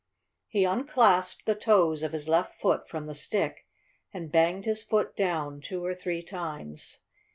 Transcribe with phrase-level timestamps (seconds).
[0.47, 3.67] He unclasped the toes of his left foot from the stick
[4.11, 6.97] and banged his foot down two or three times.